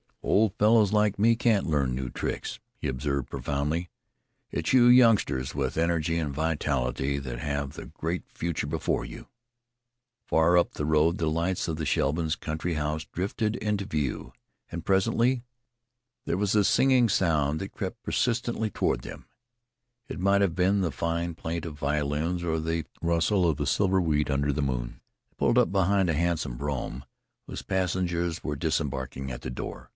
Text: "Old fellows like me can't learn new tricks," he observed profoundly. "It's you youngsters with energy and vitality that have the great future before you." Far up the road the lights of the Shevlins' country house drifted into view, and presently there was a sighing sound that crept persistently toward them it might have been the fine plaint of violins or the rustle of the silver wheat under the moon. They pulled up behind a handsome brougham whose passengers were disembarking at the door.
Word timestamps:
"Old 0.23 0.53
fellows 0.57 0.93
like 0.93 1.17
me 1.19 1.35
can't 1.35 1.65
learn 1.67 1.93
new 1.95 2.09
tricks," 2.09 2.59
he 2.77 2.87
observed 2.87 3.29
profoundly. 3.29 3.89
"It's 4.51 4.71
you 4.73 4.85
youngsters 4.85 5.53
with 5.53 5.77
energy 5.77 6.17
and 6.17 6.33
vitality 6.33 7.17
that 7.19 7.39
have 7.39 7.73
the 7.73 7.87
great 7.87 8.23
future 8.27 8.65
before 8.67 9.03
you." 9.05 9.27
Far 10.25 10.57
up 10.57 10.73
the 10.73 10.85
road 10.85 11.17
the 11.17 11.29
lights 11.29 11.67
of 11.67 11.77
the 11.77 11.85
Shevlins' 11.85 12.35
country 12.39 12.75
house 12.75 13.05
drifted 13.05 13.55
into 13.57 13.85
view, 13.85 14.33
and 14.71 14.85
presently 14.85 15.43
there 16.25 16.37
was 16.37 16.55
a 16.55 16.63
sighing 16.63 17.09
sound 17.09 17.59
that 17.59 17.71
crept 17.73 18.01
persistently 18.03 18.69
toward 18.69 19.01
them 19.01 19.25
it 20.07 20.19
might 20.19 20.41
have 20.41 20.55
been 20.55 20.81
the 20.81 20.91
fine 20.91 21.35
plaint 21.35 21.65
of 21.65 21.77
violins 21.77 22.43
or 22.43 22.59
the 22.59 22.85
rustle 23.01 23.47
of 23.47 23.57
the 23.57 23.67
silver 23.67 24.01
wheat 24.01 24.31
under 24.31 24.51
the 24.51 24.61
moon. 24.63 25.01
They 25.31 25.35
pulled 25.37 25.57
up 25.59 25.71
behind 25.71 26.09
a 26.09 26.13
handsome 26.13 26.57
brougham 26.57 27.05
whose 27.47 27.61
passengers 27.63 28.43
were 28.43 28.55
disembarking 28.55 29.31
at 29.31 29.41
the 29.41 29.51
door. 29.51 29.89